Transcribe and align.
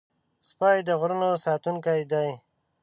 سپي 0.49 0.77
د 0.87 0.89
غرونو 0.99 1.29
ساتونکي 1.45 2.01
دي. 2.11 2.29